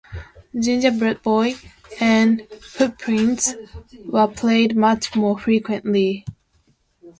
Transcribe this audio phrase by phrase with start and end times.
[0.59, 1.53] "Ginger Bread Boy"
[1.99, 3.53] and "Footprints"
[4.03, 6.25] were played much more frequently.